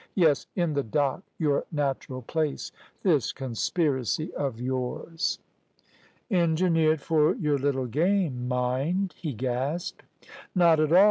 [0.15, 2.71] Yes in the dock, your natural place.
[3.03, 5.37] This conspiracy of yours."
[6.31, 10.01] "Engineered for your little game, mind," he gasped.
[10.55, 10.99] "Not at all.